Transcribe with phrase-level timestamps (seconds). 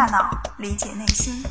[0.00, 1.42] 大脑，理解内心。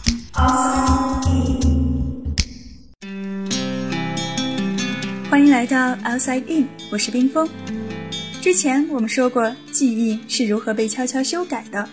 [5.29, 7.47] 欢迎来到 Outside In，我是冰峰。
[8.41, 11.87] 之前我们说过，记忆是如何被悄悄修改的。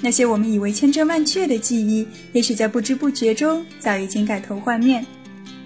[0.00, 5.06] 那些我们以为千真万确的记忆，也许在不知不觉中早已经改头换面。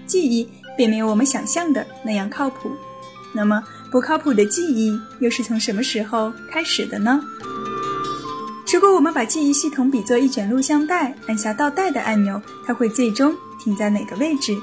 [0.05, 2.69] 记忆并没有我们想象的那样靠谱。
[3.33, 7.19] 那么，不靠谱的记忆又是从什么时候开始的呢？
[8.71, 14.55] 如果我们把记忆系统比作一卷录像带，按下倒带的按钮，它会最终停在哪个位置？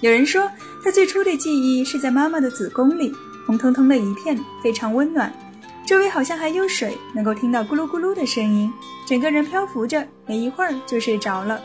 [0.00, 0.48] 有人说，
[0.82, 3.12] 他最初的记忆是在妈妈的子宫里，
[3.44, 5.32] 红彤彤的一片，非常温暖，
[5.84, 8.72] 周围好像还有水，能够听到咕噜咕噜的声音，
[9.06, 11.60] 整个人漂浮着，没一会儿就睡着了。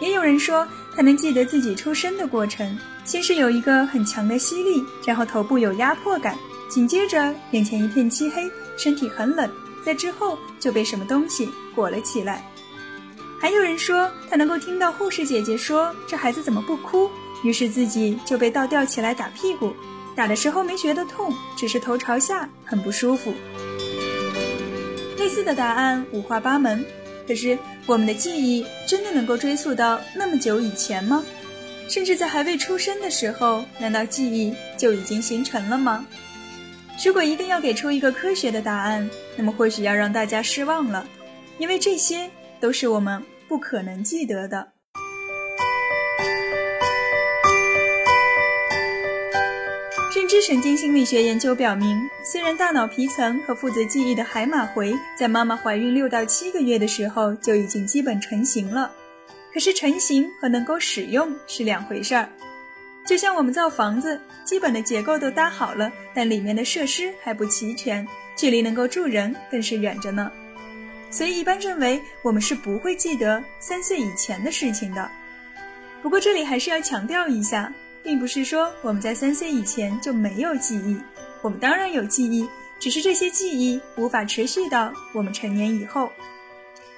[0.00, 6.36] 也有人说，他能记得自己出生的过程，先是有一个很强的吸力，然后头部有压迫感，
[6.68, 9.48] 紧接着眼前一片漆黑，身体很冷。
[9.84, 12.44] 在之后就被什么东西裹了起来。
[13.40, 17.10] 还有人说他能够听到护士姐姐说：“这孩子怎么不哭？”
[17.42, 19.74] 于是自己就被倒吊起来打屁股，
[20.14, 23.32] 打的时候没觉得痛，只是头朝下很不舒服。
[25.16, 26.84] 类似的答案五花八门，
[27.26, 31.24] 可是我们的记忆真的能够追溯到那么久以前吗？
[31.88, 36.04] 甚至在还未出生的时候，难道记忆就已经形成了吗？
[37.02, 41.06] 如果一定要给出一个科学的答案，那么或许要让大家失望了，
[41.58, 44.72] 因为这些都是我们不可能记得的。
[50.14, 58.92] 认知神经心理学研究表明，虽然大脑皮层和负责记忆的海马回在妈妈怀孕六到七个月的时候就已经基本成型了，
[59.54, 62.28] 可是成型和能够使用是两回事儿。
[63.10, 70.30] 就像我们造房子，基本的结构都搭好了，但里面的设施还不齐全，距离能够住人更是远着呢。
[71.10, 75.10] 所以一般认为我们是不会记得三岁以前的事情的。
[76.00, 80.96] 不过这里还是要强调一下，并不是说我们在三岁以前就没有记忆，
[81.42, 82.48] 我们当然有记忆，
[82.78, 86.12] 只是这些记忆无法持续到我们成年以后。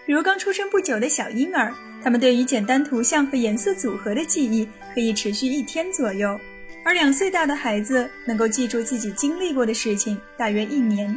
[0.05, 6.39] 比如刚出生不久的小婴儿，他们对于简单图像和颜色组合的记忆可以持续一天左右，
[6.85, 11.17] 而两岁大的孩子能够记住自己经历过的事情大约一年。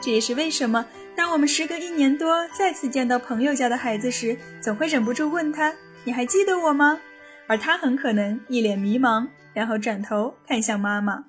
[0.00, 0.84] 这也是为什么，
[1.14, 5.72] 当我们时隔一年多再次见到朋友家的孩子时，总会忍不住问他
[6.04, 7.00] ：“你还记得我吗？”
[7.46, 11.24] 而他很可能一脸迷茫，然后转头看向妈妈。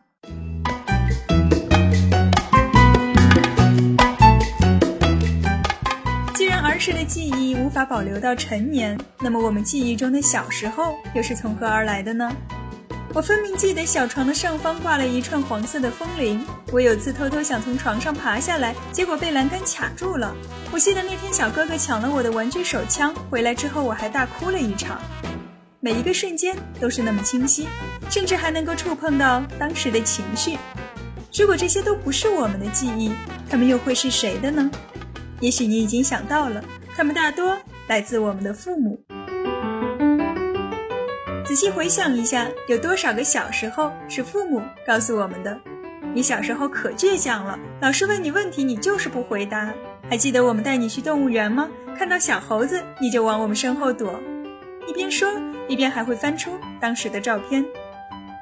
[6.85, 12.31] 儿时的记忆无法保留到成年，那么我们记忆中的小时候又是从何而来的呢？
[13.11, 16.45] 我分明记得小床的上方挂了一串黄色的风铃。
[16.71, 20.35] 我有次偷偷想从床上爬下来，结果被栏杆卡住了。
[20.71, 25.01] 我记得那天小哥哥抢了我的玩具手枪，回来之后我还大哭了一场。
[25.79, 27.67] 每一个瞬间都是那么清晰，
[28.11, 30.59] 甚至还能够触碰到当时的情绪。
[31.33, 33.11] 如果这些都不是我们的记忆，
[33.49, 34.69] 他们又会是谁的呢？
[35.45, 36.59] 也许你已经想到了，
[36.97, 37.55] 他们大多
[37.87, 38.99] 来自我们的父母。
[41.45, 45.55] 仔细回想一下，有多少个小时候是父母告诉我们的？
[46.15, 49.71] 你小时候可倔强了，老师问你问题，你就是不回答。
[50.09, 51.69] 还记得我们带你去动物园吗？
[51.95, 54.19] 看到小猴子，你就往我们身后躲，
[54.87, 55.29] 一边说
[55.67, 57.63] 一边还会翻出当时的照片。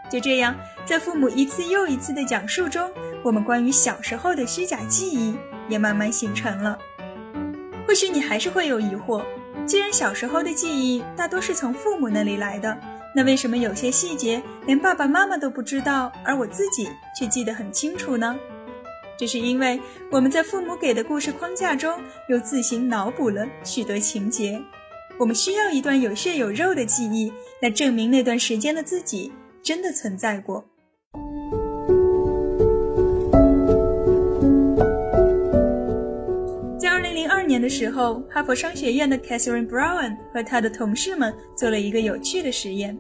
[0.09, 2.90] 就这样，在父母一次又一次的讲述中，
[3.22, 5.35] 我们关于小时候的虚假记忆
[5.68, 6.80] 也慢慢形成了。
[7.88, 9.23] 或许你还是会有疑惑，
[9.66, 12.77] 既然小时候的记忆大多是从父母那里来的，
[13.16, 18.35] 那为什么有些细节连爸爸妈妈都不知道，而我自己却记得很清楚呢？
[19.16, 19.79] 这是因为
[20.09, 24.59] 我们在父母给的故事框架中又自行脑补了许多情节，
[25.19, 29.31] 我们需要一段有血有肉的记忆来证明那段时间的自己
[29.61, 30.66] 真的存在过。
[37.13, 42.97] 零二年的时候，哈佛商学院的 Catherine Brown 和他的同事们做了一个有趣的实验。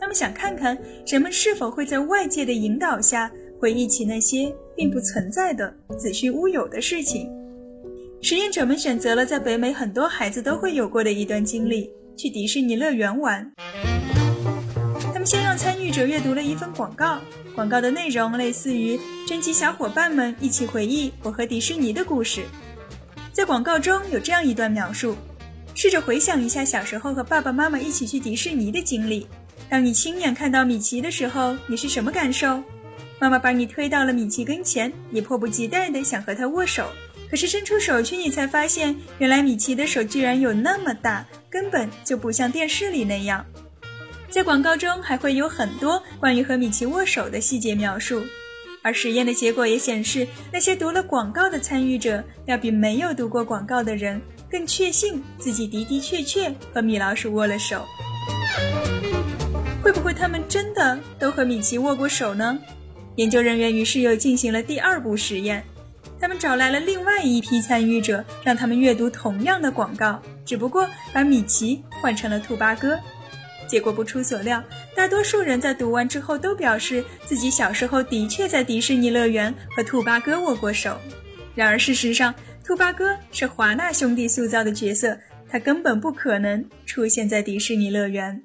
[0.00, 7.28] 他们想看看人们是否会在外界的引导下回忆起那些并不存在的子虚乌有的事情。
[8.22, 13.52] 实验者们选择了在北美很多孩子都会有过的一段经历：去迪士尼乐园玩。
[15.12, 17.20] 他们先让参与者阅读了一份广告，
[17.54, 22.42] 广告的内容类似于征集小伙伴们一起回忆我和迪士尼的故事。
[23.36, 25.14] 在广告中有这样一段描述：
[25.74, 29.26] 试着回想一下小时候和爸爸妈妈一起去迪士尼的经历。
[29.68, 32.62] 当你亲眼看到米奇的时候，你是什么感受？
[33.18, 36.90] 妈妈把你推到了米奇跟前，你迫不及待地想和他握手，
[37.30, 43.44] 可是伸出手去，你才发现，原来米奇的手居然有那么大，根本就不像电视里那样。
[44.30, 48.22] 在广告中还会有很多关于和米奇握手的细节描述，
[48.86, 57.84] 而实验的结果也显示，那些读了广告的参与者要比没有读过广告的人更确信自己的的确确和米老鼠握了手。
[59.82, 62.56] 会不会他们真的都和米奇握过手呢？
[63.16, 65.64] 研究人员于是又进行了第二步实验。
[66.20, 72.96] 他们找来了另外一批参与者，让他们阅读同样的广告，只不过把米奇换成了兔八哥。
[73.66, 74.62] 结果不出所料，
[74.94, 80.98] 大多数人在读完之后都表示自己小时候的确在迪士尼乐园和兔八哥握过手。
[81.54, 82.34] 然而事实上，
[82.64, 85.16] 兔八哥是华纳兄弟塑造的角色，
[85.48, 88.42] 他根本不可能出现在迪士尼乐园。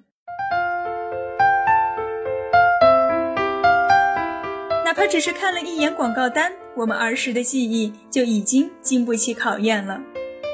[4.86, 10.02] 哪怕只是看了一眼广告单，我们儿时的记忆就已经经不起考验了。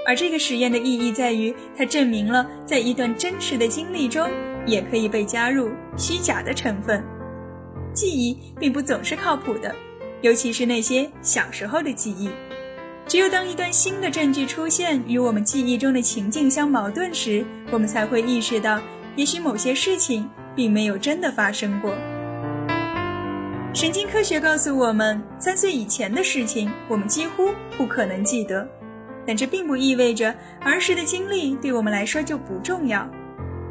[0.08, 4.30] 而这个实验的意义在于，它证明了在一段真实的经历中，
[4.68, 7.04] 也可以被加入虚假的成分。
[7.94, 9.74] 记忆并不总是靠谱的，
[10.22, 12.30] 尤其是那些小时候的记忆。
[13.08, 18.80] 只有当一段新的证据出现与我们记忆中的情境相矛盾时，我们才会意识到，
[19.16, 21.96] 也许某些事情并没有真的发生过。
[23.74, 28.68] 神经科学告诉我们，三岁以前的事情我们几乎不可能记得，
[29.26, 33.10] 但这并不意味着儿时的经历对我们来说就不重要。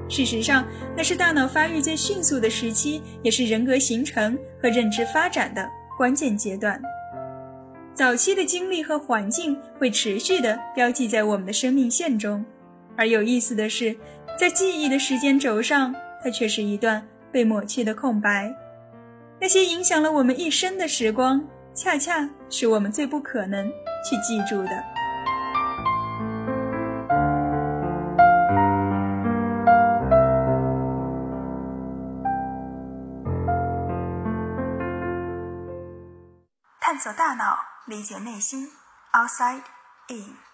[0.08, 0.64] 事实上，
[0.96, 6.80] 那是大脑发育最迅速的时期，也是人格形成和认知发展的关键阶段。
[7.94, 12.44] 早期的经历和环境会持续地标记在我们的生命线中，
[12.96, 13.96] 而有意思的是，
[14.38, 17.02] 在记忆的时间轴上，它却是一段
[17.32, 18.54] 被抹去的空白。
[19.40, 21.42] 那些影响了我们一生的时光，
[21.74, 23.66] 恰恰是我们最不可能
[24.04, 24.95] 去记住的。
[37.06, 38.68] 探索大脑，理解内心
[39.12, 39.62] ，Outside
[40.08, 40.45] In。